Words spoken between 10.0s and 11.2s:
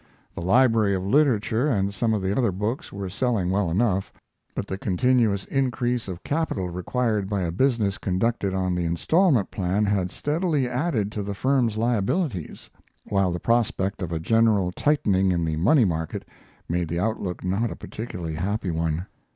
steadily added